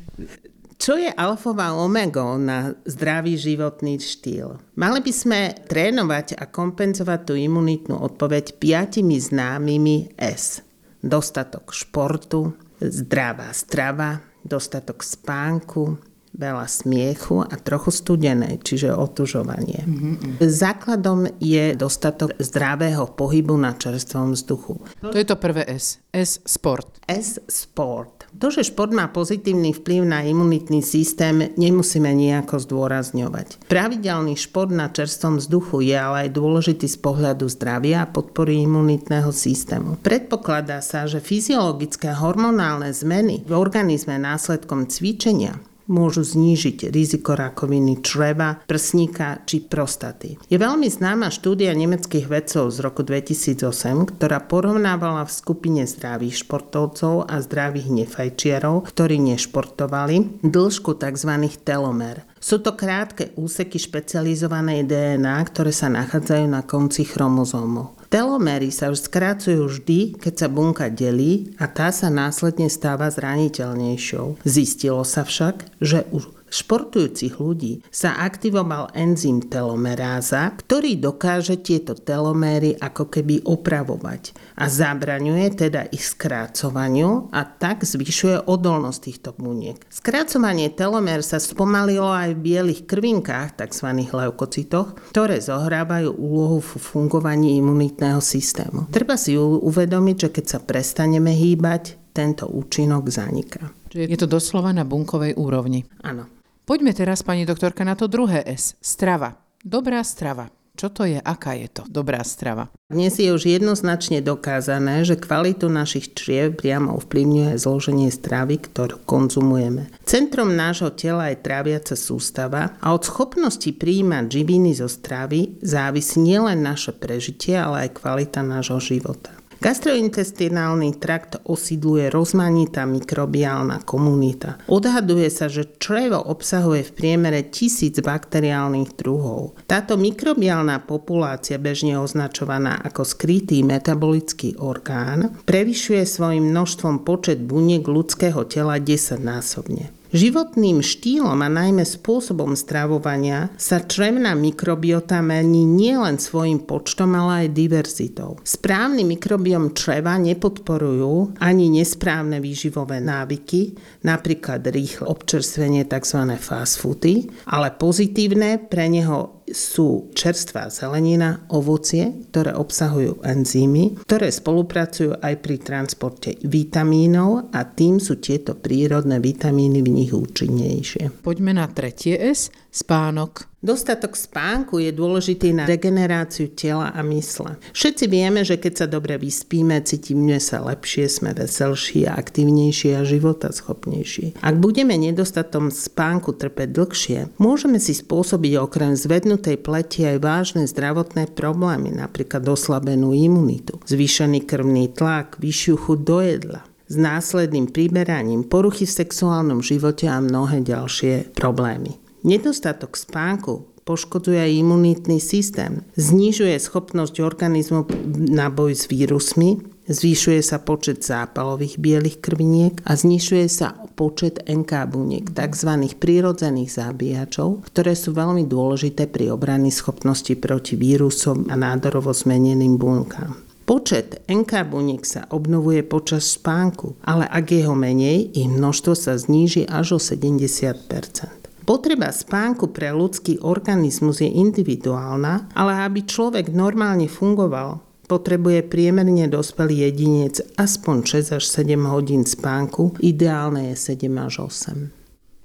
Čo 0.84 1.00
je 1.00 1.08
alfová 1.08 1.72
omegou 1.72 2.36
na 2.36 2.76
zdravý 2.84 3.40
životný 3.40 3.96
štýl? 3.96 4.60
Mali 4.76 5.00
by 5.00 5.12
sme 5.16 5.40
trénovať 5.64 6.36
a 6.36 6.44
kompenzovať 6.44 7.20
tú 7.24 7.32
imunitnú 7.40 7.96
odpoveď 8.04 8.60
piatimi 8.60 9.16
známymi 9.16 10.12
S. 10.20 10.60
Dostatok 11.00 11.72
športu, 11.72 12.52
zdravá 12.84 13.48
strava, 13.56 14.20
dostatok 14.44 15.00
spánku, 15.00 15.96
veľa 16.36 16.68
smiechu 16.68 17.40
a 17.40 17.56
trochu 17.56 17.88
studenej, 17.88 18.60
čiže 18.60 18.92
otužovanie. 18.92 19.88
Mm-hmm. 19.88 20.36
Základom 20.44 21.32
je 21.40 21.72
dostatok 21.80 22.36
zdravého 22.36 23.08
pohybu 23.16 23.56
na 23.56 23.72
čerstvom 23.72 24.36
vzduchu. 24.36 24.84
To 25.00 25.16
je 25.16 25.24
to 25.24 25.40
prvé 25.40 25.64
S. 25.64 25.96
S 26.12 26.44
sport. 26.44 27.00
S 27.08 27.40
sport. 27.48 28.23
To, 28.38 28.50
že 28.50 28.66
šport 28.66 28.90
má 28.90 29.06
pozitívny 29.10 29.70
vplyv 29.76 30.02
na 30.04 30.20
imunitný 30.26 30.82
systém, 30.82 31.54
nemusíme 31.54 32.10
nejako 32.10 32.58
zdôrazňovať. 32.60 33.66
Pravidelný 33.70 34.34
šport 34.34 34.74
na 34.74 34.90
čerstvom 34.90 35.38
vzduchu 35.38 35.86
je 35.86 35.96
ale 35.96 36.28
aj 36.28 36.34
dôležitý 36.34 36.86
z 36.90 36.98
pohľadu 36.98 37.46
zdravia 37.46 38.04
a 38.04 38.10
podpory 38.10 38.64
imunitného 38.66 39.30
systému. 39.30 40.00
Predpokladá 40.02 40.82
sa, 40.82 41.06
že 41.06 41.22
fyziologické 41.22 42.10
hormonálne 42.14 42.90
zmeny 42.90 43.46
v 43.46 43.52
organizme 43.54 44.18
následkom 44.18 44.90
cvičenia 44.90 45.58
môžu 45.86 46.24
znížiť 46.24 46.90
riziko 46.90 47.36
rakoviny 47.36 48.00
čreva, 48.00 48.60
prsníka 48.64 49.44
či 49.44 49.64
prostaty. 49.64 50.36
Je 50.48 50.56
veľmi 50.56 50.88
známa 50.88 51.28
štúdia 51.28 51.72
nemeckých 51.76 52.26
vedcov 52.28 52.72
z 52.72 52.78
roku 52.80 53.02
2008, 53.04 54.16
ktorá 54.16 54.38
porovnávala 54.44 55.24
v 55.28 55.32
skupine 55.32 55.82
zdravých 55.84 56.44
športovcov 56.44 57.28
a 57.28 57.40
zdravých 57.40 57.88
nefajčiarov, 58.04 58.88
ktorí 58.88 59.20
nešportovali, 59.20 60.44
dĺžku 60.44 60.96
tzv. 60.96 61.32
telomer. 61.62 62.24
Sú 62.44 62.60
to 62.60 62.76
krátke 62.76 63.32
úseky 63.40 63.80
špecializovanej 63.80 64.84
DNA, 64.84 65.40
ktoré 65.48 65.72
sa 65.72 65.88
nachádzajú 65.88 66.44
na 66.44 66.60
konci 66.60 67.08
chromozómov. 67.08 68.03
Telomery 68.14 68.70
sa 68.70 68.94
už 68.94 69.10
skracujú 69.10 69.66
vždy, 69.66 70.14
keď 70.22 70.34
sa 70.38 70.46
bunka 70.46 70.86
delí 70.86 71.50
a 71.58 71.66
tá 71.66 71.90
sa 71.90 72.14
následne 72.14 72.70
stáva 72.70 73.10
zraniteľnejšou. 73.10 74.38
Zistilo 74.46 75.02
sa 75.02 75.26
však, 75.26 75.82
že 75.82 76.06
už 76.14 76.30
športujúcich 76.54 77.42
ľudí 77.42 77.82
sa 77.90 78.14
aktivoval 78.22 78.94
enzym 78.94 79.42
telomeráza, 79.42 80.54
ktorý 80.54 81.02
dokáže 81.02 81.58
tieto 81.58 81.98
teloméry 81.98 82.78
ako 82.78 83.10
keby 83.10 83.42
opravovať 83.42 84.54
a 84.54 84.70
zabraňuje 84.70 85.46
teda 85.58 85.90
ich 85.90 86.06
skrácovaniu 86.06 87.34
a 87.34 87.42
tak 87.42 87.82
zvyšuje 87.82 88.46
odolnosť 88.46 89.00
týchto 89.02 89.30
buniek. 89.34 89.82
Skrácovanie 89.90 90.70
telomér 90.70 91.26
sa 91.26 91.42
spomalilo 91.42 92.06
aj 92.06 92.38
v 92.38 92.42
bielých 92.54 92.86
krvinkách, 92.86 93.58
tzv. 93.58 93.90
leukocitoch, 94.14 94.94
ktoré 95.10 95.42
zohrávajú 95.42 96.14
úlohu 96.14 96.62
v 96.62 96.70
fungovaní 96.78 97.58
imunitného 97.58 98.22
systému. 98.22 98.86
Treba 98.94 99.18
si 99.18 99.34
uvedomiť, 99.34 100.16
že 100.16 100.28
keď 100.30 100.44
sa 100.46 100.58
prestaneme 100.62 101.34
hýbať, 101.34 101.98
tento 102.14 102.46
účinok 102.46 103.10
zaniká. 103.10 103.74
Čiže 103.90 104.06
je 104.06 104.18
to 104.22 104.30
doslova 104.30 104.70
na 104.70 104.86
bunkovej 104.86 105.34
úrovni. 105.34 105.82
Áno. 106.06 106.30
Poďme 106.64 106.96
teraz, 106.96 107.20
pani 107.20 107.44
doktorka, 107.44 107.84
na 107.84 107.92
to 107.92 108.08
druhé 108.08 108.40
S. 108.48 108.72
Strava. 108.80 109.36
Dobrá 109.60 110.00
strava. 110.00 110.48
Čo 110.72 110.88
to 110.88 111.04
je? 111.04 111.20
Aká 111.20 111.52
je 111.60 111.68
to 111.68 111.84
dobrá 111.84 112.24
strava? 112.24 112.72
Dnes 112.88 113.20
je 113.20 113.28
už 113.36 113.44
jednoznačne 113.44 114.24
dokázané, 114.24 115.04
že 115.04 115.20
kvalitu 115.20 115.68
našich 115.68 116.16
čriev 116.16 116.56
priamo 116.56 116.96
ovplyvňuje 116.96 117.60
zloženie 117.60 118.08
stravy, 118.08 118.64
ktorú 118.64 118.96
konzumujeme. 119.04 119.92
Centrom 120.08 120.56
nášho 120.56 120.88
tela 120.96 121.28
je 121.28 121.36
tráviaca 121.36 121.92
sústava 122.00 122.80
a 122.80 122.96
od 122.96 123.04
schopnosti 123.04 123.68
príjmať 123.68 124.24
živiny 124.24 124.72
zo 124.72 124.88
stravy 124.88 125.60
závisí 125.60 126.16
nielen 126.24 126.64
naše 126.64 126.96
prežitie, 126.96 127.60
ale 127.60 127.86
aj 127.86 128.00
kvalita 128.00 128.40
nášho 128.40 128.80
života. 128.80 129.36
Gastrointestinálny 129.64 131.00
trakt 131.00 131.40
osídluje 131.48 132.12
rozmanitá 132.12 132.84
mikrobiálna 132.84 133.80
komunita. 133.88 134.60
Odhaduje 134.68 135.32
sa, 135.32 135.48
že 135.48 135.80
črevo 135.80 136.20
obsahuje 136.20 136.84
v 136.84 136.92
priemere 136.92 137.48
tisíc 137.48 137.96
bakteriálnych 137.96 138.92
druhov. 138.92 139.56
Táto 139.64 139.96
mikrobiálna 139.96 140.84
populácia, 140.84 141.56
bežne 141.56 141.96
označovaná 141.96 142.76
ako 142.84 143.08
skrytý 143.08 143.64
metabolický 143.64 144.60
orgán, 144.60 145.32
prevyšuje 145.48 146.04
svojim 146.04 146.44
množstvom 146.52 147.00
počet 147.00 147.40
buniek 147.40 147.88
ľudského 147.88 148.44
tela 148.44 148.76
10 148.76 149.16
násobne. 149.16 149.88
Životným 150.14 150.78
štýlom 150.78 151.42
a 151.42 151.50
najmä 151.50 151.82
spôsobom 151.82 152.54
stravovania 152.54 153.50
sa 153.58 153.82
črevná 153.82 154.38
mikrobiota 154.38 155.18
mení 155.18 155.66
nielen 155.66 156.22
svojim 156.22 156.62
počtom, 156.62 157.18
ale 157.18 157.50
aj 157.50 157.58
diverzitou. 157.58 158.38
Správny 158.46 159.02
mikrobiom 159.02 159.74
čreva 159.74 160.14
nepodporujú 160.22 161.34
ani 161.42 161.66
nesprávne 161.66 162.38
výživové 162.38 163.02
návyky, 163.02 163.74
napríklad 164.06 164.62
rýchle 164.70 165.10
občerstvenie 165.10 165.82
tzv. 165.90 166.38
fast 166.38 166.78
foody, 166.78 167.26
ale 167.50 167.74
pozitívne 167.74 168.62
pre 168.70 168.86
neho 168.86 169.33
sú 169.50 170.10
čerstvá 170.16 170.72
zelenina, 170.72 171.44
ovocie, 171.52 172.24
ktoré 172.32 172.56
obsahujú 172.56 173.20
enzymy, 173.20 174.00
ktoré 174.08 174.32
spolupracujú 174.32 175.20
aj 175.20 175.34
pri 175.44 175.56
transporte 175.60 176.30
vitamínov 176.40 177.52
a 177.52 177.60
tým 177.68 178.00
sú 178.00 178.18
tieto 178.18 178.56
prírodné 178.56 179.20
vitamíny 179.20 179.84
v 179.84 179.90
nich 179.92 180.10
účinnejšie. 180.16 181.20
Poďme 181.20 181.56
na 181.56 181.68
tretie 181.68 182.16
S, 182.16 182.48
spánok. 182.74 183.46
Dostatok 183.64 184.12
spánku 184.12 184.76
je 184.76 184.92
dôležitý 184.92 185.56
na 185.56 185.64
regeneráciu 185.64 186.52
tela 186.52 186.92
a 186.92 187.00
mysle. 187.00 187.56
Všetci 187.72 188.04
vieme, 188.12 188.44
že 188.44 188.60
keď 188.60 188.84
sa 188.84 188.86
dobre 188.90 189.16
vyspíme, 189.16 189.80
cítime 189.80 190.36
sa 190.36 190.60
lepšie, 190.60 191.08
sme 191.08 191.32
veselší 191.32 192.04
aktívnejší 192.04 192.92
a 192.92 193.06
schopnejší. 193.48 194.36
Ak 194.44 194.60
budeme 194.60 195.00
nedostatom 195.00 195.72
spánku 195.72 196.36
trpeť 196.36 196.68
dlhšie, 196.76 197.18
môžeme 197.40 197.80
si 197.80 197.96
spôsobiť 197.96 198.52
okrem 198.60 198.92
zvednutej 198.92 199.56
pleti 199.64 200.04
aj 200.04 200.20
vážne 200.20 200.68
zdravotné 200.68 201.32
problémy, 201.32 201.88
napríklad 201.88 202.44
oslabenú 202.44 203.16
imunitu, 203.16 203.80
zvýšený 203.88 204.44
krvný 204.44 204.92
tlak, 204.92 205.40
vyššiu 205.40 205.74
chuť 205.80 205.98
do 206.04 206.18
jedla 206.20 206.60
s 206.84 207.00
následným 207.00 207.72
priberaním, 207.72 208.44
poruchy 208.44 208.84
v 208.84 208.92
sexuálnom 208.92 209.64
živote 209.64 210.04
a 210.04 210.20
mnohé 210.20 210.60
ďalšie 210.60 211.32
problémy. 211.32 212.03
Nedostatok 212.24 212.96
spánku 212.96 213.68
poškodzuje 213.84 214.40
aj 214.40 214.52
imunitný 214.64 215.20
systém. 215.20 215.84
Znižuje 215.92 216.56
schopnosť 216.56 217.20
organizmu 217.20 217.84
na 218.32 218.48
boj 218.48 218.72
s 218.72 218.88
vírusmi, 218.88 219.60
zvyšuje 219.92 220.40
sa 220.40 220.56
počet 220.56 221.04
zápalových 221.04 221.76
bielých 221.76 222.24
krviniek 222.24 222.80
a 222.88 222.96
znižuje 222.96 223.44
sa 223.52 223.76
počet 223.92 224.40
NK 224.48 224.72
buniek, 224.88 225.28
tzv. 225.36 225.70
prírodzených 226.00 226.72
zabíjačov, 226.72 227.68
ktoré 227.68 227.92
sú 227.92 228.16
veľmi 228.16 228.48
dôležité 228.48 229.04
pri 229.04 229.28
obrany 229.28 229.68
schopnosti 229.68 230.32
proti 230.40 230.80
vírusom 230.80 231.52
a 231.52 231.54
nádorovo 231.60 232.16
zmeneným 232.16 232.80
bunkám. 232.80 233.36
Počet 233.68 234.24
NK 234.32 234.64
buniek 234.72 235.04
sa 235.04 235.28
obnovuje 235.28 235.84
počas 235.84 236.40
spánku, 236.40 236.96
ale 237.04 237.28
ak 237.28 237.52
je 237.52 237.68
ho 237.68 237.76
menej, 237.76 238.32
ich 238.32 238.48
množstvo 238.48 238.96
sa 238.96 239.12
zníži 239.16 239.68
až 239.68 239.96
o 239.96 240.00
70 240.00 241.43
Potreba 241.64 242.12
spánku 242.12 242.76
pre 242.76 242.92
ľudský 242.92 243.40
organizmus 243.40 244.20
je 244.20 244.28
individuálna, 244.28 245.48
ale 245.56 245.72
aby 245.88 246.04
človek 246.04 246.52
normálne 246.52 247.08
fungoval, 247.08 247.80
potrebuje 248.04 248.68
priemerne 248.68 249.24
dospelý 249.32 249.88
jedinec 249.88 250.44
aspoň 250.60 251.24
6 251.24 251.40
až 251.40 251.44
7 251.48 251.72
hodín 251.88 252.28
spánku, 252.28 253.00
ideálne 253.00 253.72
je 253.72 253.96
7 253.96 254.12
až 254.20 254.44
8. 254.44 254.92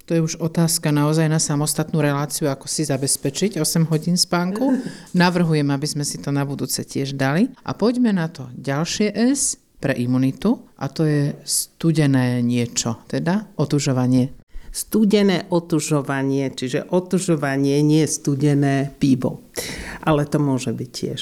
To 0.04 0.10
je 0.12 0.20
už 0.20 0.44
otázka 0.44 0.92
naozaj 0.92 1.24
na 1.30 1.40
samostatnú 1.40 2.04
reláciu, 2.04 2.52
ako 2.52 2.68
si 2.68 2.84
zabezpečiť 2.84 3.56
8 3.56 3.88
hodín 3.88 4.20
spánku. 4.20 4.76
Navrhujem, 5.16 5.72
aby 5.72 5.86
sme 5.88 6.04
si 6.04 6.20
to 6.20 6.28
na 6.28 6.44
budúce 6.44 6.84
tiež 6.84 7.16
dali. 7.16 7.48
A 7.64 7.72
poďme 7.72 8.12
na 8.12 8.28
to 8.28 8.44
ďalšie 8.60 9.08
S 9.08 9.56
pre 9.80 9.96
imunitu 9.96 10.60
a 10.76 10.92
to 10.92 11.08
je 11.08 11.32
studené 11.48 12.44
niečo, 12.44 13.00
teda 13.08 13.48
otužovanie 13.56 14.39
studené 14.70 15.46
otužovanie, 15.50 16.50
čiže 16.54 16.90
otužovanie 16.90 17.82
nie 17.82 18.06
studené 18.06 18.94
pivo. 18.98 19.42
Ale 20.06 20.24
to 20.26 20.38
môže 20.40 20.72
byť 20.72 20.90
tiež. 20.90 21.20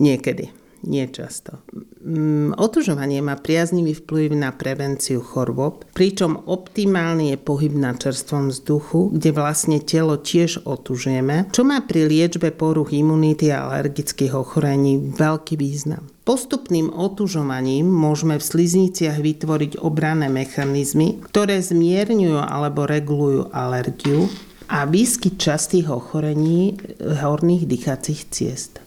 Niekedy, 0.00 0.50
nie 0.86 1.06
často. 1.10 1.60
Mm, 2.00 2.54
otužovanie 2.54 3.18
má 3.20 3.34
priaznivý 3.34 3.98
vplyv 3.98 4.38
na 4.38 4.54
prevenciu 4.54 5.20
chorôb, 5.20 5.84
pričom 5.92 6.46
optimálny 6.46 7.34
je 7.34 7.38
pohyb 7.38 7.74
na 7.74 7.92
čerstvom 7.92 8.54
vzduchu, 8.54 9.10
kde 9.14 9.30
vlastne 9.34 9.82
telo 9.82 10.16
tiež 10.16 10.62
otužujeme, 10.64 11.50
čo 11.50 11.66
má 11.66 11.82
pri 11.82 12.06
liečbe 12.06 12.54
poruch 12.54 12.94
imunity 12.94 13.50
a 13.50 13.66
alergických 13.66 14.32
ochorení 14.32 15.12
veľký 15.12 15.58
význam. 15.58 16.06
Postupným 16.26 16.90
otužovaním 16.90 17.86
môžeme 17.86 18.34
v 18.38 18.42
slizniciach 18.42 19.22
vytvoriť 19.22 19.78
obranné 19.78 20.26
mechanizmy, 20.26 21.22
ktoré 21.22 21.62
zmierňujú 21.62 22.42
alebo 22.42 22.82
regulujú 22.82 23.46
alergiu 23.54 24.26
a 24.66 24.82
výskyt 24.90 25.38
častých 25.38 25.86
ochorení 25.86 26.74
horných 26.98 27.70
dýchacích 27.70 28.20
ciest. 28.34 28.82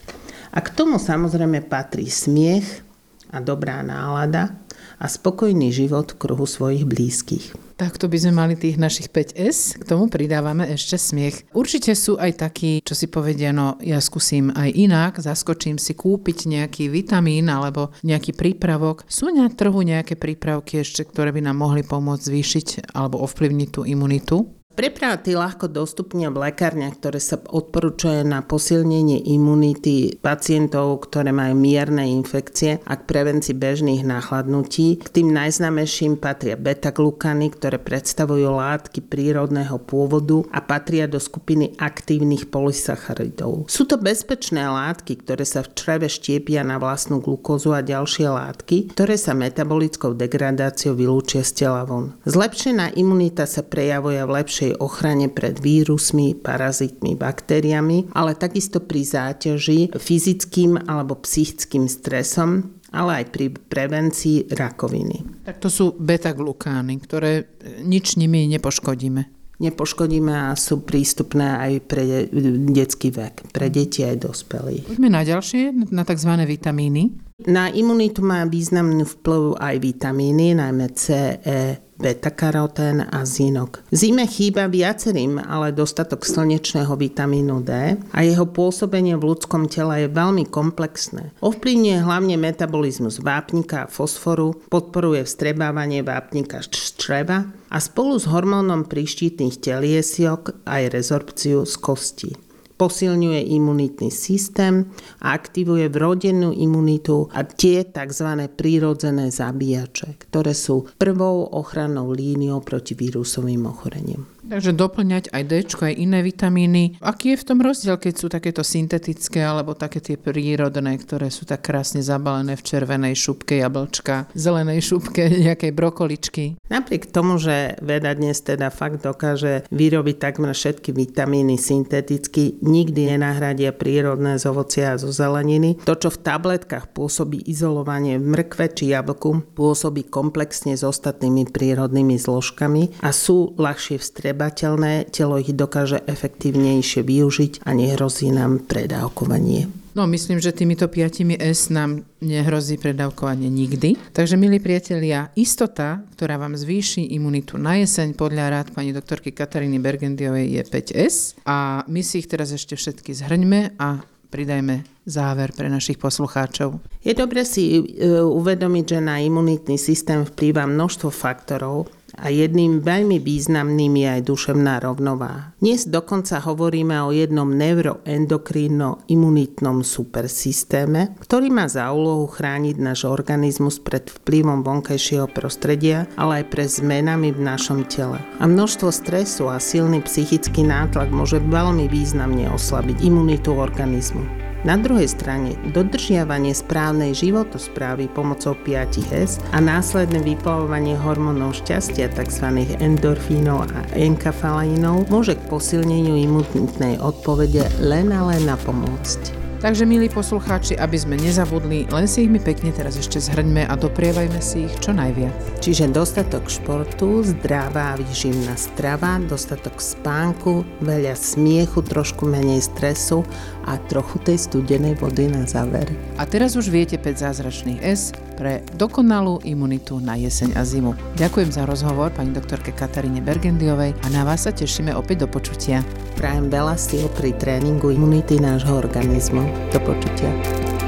A 0.50 0.58
k 0.58 0.68
tomu 0.74 0.98
samozrejme 0.98 1.62
patrí 1.66 2.10
smiech 2.10 2.82
a 3.30 3.38
dobrá 3.38 3.82
nálada, 3.86 4.58
a 5.00 5.08
spokojný 5.08 5.72
život 5.72 6.12
v 6.12 6.18
kruhu 6.20 6.44
svojich 6.44 6.84
blízkych. 6.84 7.56
Takto 7.80 8.12
by 8.12 8.16
sme 8.20 8.32
mali 8.36 8.54
tých 8.60 8.76
našich 8.76 9.08
5S, 9.08 9.80
k 9.80 9.84
tomu 9.88 10.12
pridávame 10.12 10.68
ešte 10.68 11.00
smiech. 11.00 11.48
Určite 11.56 11.96
sú 11.96 12.20
aj 12.20 12.44
takí, 12.44 12.84
čo 12.84 12.92
si 12.92 13.08
povedia, 13.08 13.56
no 13.56 13.80
ja 13.80 13.96
skúsim 14.04 14.52
aj 14.52 14.68
inak, 14.76 15.12
zaskočím 15.16 15.80
si 15.80 15.96
kúpiť 15.96 16.44
nejaký 16.44 16.92
vitamín 16.92 17.48
alebo 17.48 17.96
nejaký 18.04 18.36
prípravok. 18.36 19.08
Sú 19.08 19.32
na 19.32 19.48
trhu 19.48 19.80
nejaké 19.80 20.20
prípravky 20.20 20.84
ešte, 20.84 21.08
ktoré 21.08 21.32
by 21.32 21.48
nám 21.48 21.56
mohli 21.56 21.80
pomôcť 21.80 22.20
zvýšiť 22.20 22.68
alebo 22.92 23.24
ovplyvniť 23.24 23.68
tú 23.72 23.88
imunitu? 23.88 24.59
Preparaty 24.80 25.36
ľahko 25.36 25.68
dostupne 25.68 26.24
v 26.32 26.48
lekárniach, 26.48 26.96
ktoré 26.96 27.20
sa 27.20 27.36
odporúčajú 27.36 28.24
na 28.24 28.40
posilnenie 28.40 29.28
imunity 29.28 30.16
pacientov, 30.24 31.04
ktoré 31.04 31.36
majú 31.36 31.52
mierne 31.52 32.08
infekcie 32.08 32.80
a 32.88 32.96
k 32.96 33.04
prevencii 33.04 33.60
bežných 33.60 34.08
náchladnutí. 34.08 35.04
K 35.04 35.08
tým 35.20 35.36
najznámejším 35.36 36.16
patria 36.16 36.56
beta-glukany, 36.56 37.52
ktoré 37.52 37.76
predstavujú 37.76 38.56
látky 38.56 39.04
prírodného 39.04 39.76
pôvodu 39.84 40.48
a 40.48 40.64
patria 40.64 41.04
do 41.04 41.20
skupiny 41.20 41.76
aktívnych 41.76 42.48
polysacharidov. 42.48 43.68
Sú 43.68 43.84
to 43.84 44.00
bezpečné 44.00 44.64
látky, 44.64 45.20
ktoré 45.20 45.44
sa 45.44 45.60
v 45.60 45.76
čreve 45.76 46.08
štiepia 46.08 46.64
na 46.64 46.80
vlastnú 46.80 47.20
glukózu 47.20 47.76
a 47.76 47.84
ďalšie 47.84 48.32
látky, 48.32 48.96
ktoré 48.96 49.20
sa 49.20 49.36
metabolickou 49.36 50.16
degradáciou 50.16 50.96
vylúčia 50.96 51.44
z 51.44 51.68
tela 51.68 51.84
von. 51.84 52.16
Zlepšená 52.24 52.96
imunita 52.96 53.44
sa 53.44 53.60
prejavuje 53.60 54.24
v 54.24 54.34
lepšej 54.40 54.69
lepšej 54.70 54.82
ochrane 54.82 55.26
pred 55.28 55.58
vírusmi, 55.58 56.38
parazitmi, 56.38 57.18
baktériami, 57.18 58.14
ale 58.14 58.38
takisto 58.38 58.78
pri 58.78 59.02
záťaži, 59.02 59.90
fyzickým 59.98 60.86
alebo 60.86 61.18
psychickým 61.18 61.90
stresom, 61.90 62.78
ale 62.94 63.22
aj 63.22 63.24
pri 63.34 63.46
prevencii 63.54 64.50
rakoviny. 64.54 65.46
Tak 65.46 65.62
to 65.62 65.68
sú 65.70 65.94
beta-glukány, 65.98 66.94
ktoré 67.02 67.50
nič 67.82 68.14
nimi 68.14 68.46
nepoškodíme 68.50 69.42
nepoškodíme 69.60 70.32
a 70.32 70.56
sú 70.56 70.80
prístupné 70.88 71.44
aj 71.60 71.72
pre 71.84 72.32
detský 72.72 73.12
vek, 73.12 73.52
pre 73.52 73.68
deti 73.68 74.00
aj 74.00 74.16
dospelých. 74.24 74.88
Poďme 74.88 75.12
na 75.12 75.20
ďalšie, 75.20 75.92
na 75.92 76.00
tzv. 76.08 76.32
vitamíny. 76.48 77.12
Na 77.48 77.72
imunitu 77.72 78.20
má 78.20 78.44
významný 78.44 79.08
vplyv 79.08 79.56
aj 79.56 79.76
vitamíny, 79.80 80.52
najmä 80.60 80.92
C, 80.92 81.04
E, 81.40 81.80
beta-karotén 82.00 83.04
a 83.12 83.24
zinok. 83.24 83.84
V 83.92 83.96
zime 83.96 84.24
chýba 84.24 84.68
viacerým, 84.68 85.36
ale 85.36 85.76
dostatok 85.76 86.24
slnečného 86.24 86.96
vitamínu 86.96 87.60
D 87.60 88.00
a 88.00 88.18
jeho 88.24 88.48
pôsobenie 88.48 89.20
v 89.20 89.32
ľudskom 89.32 89.68
tele 89.68 90.04
je 90.04 90.08
veľmi 90.08 90.48
komplexné. 90.48 91.36
Ovplyvňuje 91.44 91.98
hlavne 92.00 92.36
metabolizmus 92.40 93.20
vápnika 93.20 93.84
a 93.84 93.90
fosforu, 93.92 94.56
podporuje 94.72 95.28
vstrebávanie 95.28 96.00
vápnika 96.00 96.64
z 96.64 96.96
čreva 96.96 97.44
a 97.68 97.76
spolu 97.78 98.16
s 98.16 98.24
hormónom 98.28 98.88
príštitných 98.88 99.60
teliesiok 99.60 100.64
aj 100.64 100.82
rezorpciu 100.88 101.68
z 101.68 101.74
kosti 101.76 102.49
posilňuje 102.80 103.52
imunitný 103.52 104.08
systém 104.08 104.88
a 105.20 105.36
aktivuje 105.36 105.92
vrodenú 105.92 106.56
imunitu 106.56 107.28
a 107.28 107.44
tie 107.44 107.84
tzv. 107.84 108.48
prírodzené 108.56 109.28
zabíjače, 109.28 110.16
ktoré 110.16 110.56
sú 110.56 110.88
prvou 110.96 111.44
ochrannou 111.52 112.08
líniou 112.16 112.64
proti 112.64 112.96
vírusovým 112.96 113.68
ochoreniam. 113.68 114.24
Takže 114.50 114.74
doplňať 114.74 115.30
aj 115.30 115.42
D, 115.46 115.52
aj 115.62 115.94
iné 115.94 116.26
vitamíny. 116.26 116.98
Aký 116.98 117.38
je 117.38 117.38
v 117.38 117.46
tom 117.46 117.62
rozdiel, 117.62 117.94
keď 118.02 118.14
sú 118.18 118.26
takéto 118.26 118.66
syntetické 118.66 119.46
alebo 119.46 119.78
také 119.78 120.02
tie 120.02 120.18
prírodné, 120.18 120.98
ktoré 120.98 121.30
sú 121.30 121.46
tak 121.46 121.70
krásne 121.70 122.02
zabalené 122.02 122.58
v 122.58 122.66
červenej 122.66 123.14
šupke 123.14 123.62
jablčka, 123.62 124.26
zelenej 124.34 124.82
šupke 124.82 125.30
nejakej 125.46 125.70
brokoličky? 125.70 126.58
Napriek 126.66 127.14
tomu, 127.14 127.38
že 127.38 127.78
veda 127.78 128.10
dnes 128.10 128.42
teda 128.42 128.74
fakt 128.74 129.06
dokáže 129.06 129.70
vyrobiť 129.70 130.16
takmer 130.18 130.50
všetky 130.50 130.90
vitamíny 130.98 131.54
synteticky, 131.54 132.58
nikdy 132.58 133.14
nenahradia 133.14 133.70
prírodné 133.70 134.34
z 134.34 134.50
ovocia 134.50 134.98
a 134.98 135.00
zo 135.00 135.14
zeleniny. 135.14 135.78
To, 135.86 135.94
čo 135.94 136.10
v 136.10 136.26
tabletkách 136.26 136.90
pôsobí 136.90 137.38
izolovanie 137.46 138.18
v 138.18 138.26
mrkve 138.34 138.66
či 138.74 138.90
jablku, 138.90 139.54
pôsobí 139.54 140.10
komplexne 140.10 140.74
s 140.74 140.82
ostatnými 140.82 141.46
prírodnými 141.54 142.18
zložkami 142.18 142.98
a 142.98 143.14
sú 143.14 143.54
ľahšie 143.54 144.02
vstrebané 144.02 144.39
strebateľné, 144.40 145.12
telo 145.12 145.36
ich 145.36 145.52
dokáže 145.52 146.00
efektívnejšie 146.08 147.04
využiť 147.04 147.52
a 147.68 147.76
nehrozí 147.76 148.32
nám 148.32 148.64
predávkovanie. 148.64 149.68
No, 149.92 150.08
myslím, 150.08 150.40
že 150.40 150.56
týmito 150.56 150.88
piatimi 150.88 151.36
S 151.36 151.68
nám 151.68 152.08
nehrozí 152.24 152.80
predávkovanie 152.80 153.52
nikdy. 153.52 154.00
Takže, 154.16 154.40
milí 154.40 154.56
priatelia, 154.56 155.28
istota, 155.36 156.00
ktorá 156.16 156.40
vám 156.40 156.56
zvýši 156.56 157.12
imunitu 157.12 157.60
na 157.60 157.76
jeseň 157.84 158.16
podľa 158.16 158.46
rád 158.48 158.66
pani 158.72 158.96
doktorky 158.96 159.28
Kataríny 159.28 159.76
Bergendiovej 159.76 160.56
je 160.56 160.62
5S 160.64 161.44
a 161.44 161.84
my 161.84 162.00
si 162.00 162.24
ich 162.24 162.30
teraz 162.32 162.56
ešte 162.56 162.80
všetky 162.80 163.12
zhrňme 163.12 163.76
a 163.76 164.00
pridajme 164.30 164.86
záver 165.04 165.50
pre 165.52 165.66
našich 165.66 165.98
poslucháčov. 165.98 166.78
Je 167.02 167.12
dobre 167.12 167.42
si 167.42 167.82
e, 167.82 168.08
uvedomiť, 168.22 168.84
že 168.86 168.98
na 169.02 169.18
imunitný 169.18 169.74
systém 169.74 170.22
vplýva 170.22 170.70
množstvo 170.70 171.10
faktorov, 171.10 171.90
a 172.18 172.26
jedným 172.32 172.80
veľmi 172.80 173.20
významným 173.22 173.96
je 174.00 174.08
aj 174.08 174.22
duševná 174.26 174.80
rovnováha. 174.82 175.52
Dnes 175.60 175.84
dokonca 175.86 176.40
hovoríme 176.40 177.02
o 177.04 177.12
jednom 177.12 177.52
neuroendokrínno-imunitnom 177.52 179.84
supersystéme, 179.84 181.20
ktorý 181.20 181.52
má 181.52 181.68
za 181.68 181.92
úlohu 181.92 182.24
chrániť 182.26 182.80
náš 182.80 183.04
organizmus 183.04 183.78
pred 183.78 184.08
vplyvom 184.08 184.64
vonkajšieho 184.64 185.28
prostredia, 185.30 186.08
ale 186.16 186.36
aj 186.40 186.44
pre 186.48 186.64
zmenami 186.64 187.36
v 187.36 187.44
našom 187.44 187.84
tele. 187.86 188.18
A 188.40 188.48
množstvo 188.48 188.88
stresu 188.88 189.52
a 189.52 189.60
silný 189.60 190.00
psychický 190.00 190.64
nátlak 190.64 191.12
môže 191.12 191.36
veľmi 191.38 191.92
významne 191.92 192.48
oslabiť 192.50 193.04
imunitu 193.04 193.52
organizmu. 193.52 194.39
Na 194.60 194.76
druhej 194.76 195.08
strane 195.08 195.56
dodržiavanie 195.72 196.52
správnej 196.52 197.16
životosprávy 197.16 198.12
pomocou 198.12 198.52
5S 198.52 199.40
a 199.56 199.58
následné 199.58 200.20
vyplavovanie 200.20 201.00
hormónov 201.00 201.56
šťastia 201.64 202.12
tzv. 202.12 202.68
endorfínov 202.76 203.72
a 203.72 203.80
enkafalínov 203.96 205.08
môže 205.08 205.40
k 205.40 205.42
posilneniu 205.48 206.12
imunitnej 206.12 207.00
odpovede 207.00 207.64
len 207.80 208.12
a 208.12 208.20
len 208.28 208.44
napomôcť. 208.44 209.49
Takže, 209.60 209.84
milí 209.84 210.08
poslucháči, 210.08 210.72
aby 210.80 210.96
sme 210.96 211.20
nezabudli, 211.20 211.84
len 211.92 212.08
si 212.08 212.24
ich 212.24 212.32
mi 212.32 212.40
pekne 212.40 212.72
teraz 212.72 212.96
ešte 212.96 213.20
zhrňme 213.20 213.68
a 213.68 213.76
doprievajme 213.76 214.40
si 214.40 214.64
ich 214.64 214.74
čo 214.80 214.96
najviac. 214.96 215.36
Čiže 215.60 215.92
dostatok 215.92 216.48
športu, 216.48 217.20
zdravá 217.20 217.92
výživná 218.00 218.56
strava, 218.56 219.20
dostatok 219.20 219.76
spánku, 219.76 220.64
veľa 220.80 221.12
smiechu, 221.12 221.84
trošku 221.84 222.24
menej 222.24 222.64
stresu 222.72 223.20
a 223.68 223.76
trochu 223.92 224.16
tej 224.24 224.48
studenej 224.48 224.96
vody 224.96 225.28
na 225.28 225.44
záver. 225.44 225.84
A 226.16 226.24
teraz 226.24 226.56
už 226.56 226.72
viete 226.72 226.96
5 226.96 227.20
zázračných 227.20 227.84
S 227.84 228.16
pre 228.40 228.64
dokonalú 228.80 229.44
imunitu 229.44 230.00
na 230.00 230.16
jeseň 230.16 230.56
a 230.56 230.64
zimu. 230.64 230.96
Ďakujem 231.20 231.52
za 231.52 231.68
rozhovor 231.68 232.08
pani 232.16 232.32
doktorke 232.32 232.72
Kataríne 232.72 233.20
Bergendiovej 233.20 233.92
a 233.92 234.06
na 234.08 234.24
vás 234.24 234.48
sa 234.48 234.56
tešíme 234.56 234.96
opäť 234.96 235.28
do 235.28 235.28
počutia. 235.28 235.84
Prajem 236.16 236.50
veľa 236.50 236.74
síl 236.80 237.06
pri 237.12 237.36
tréningu 237.36 237.92
imunity 237.92 238.40
nášho 238.40 238.74
organizmu. 238.74 239.46
Do 239.70 239.78
počutia. 239.84 240.79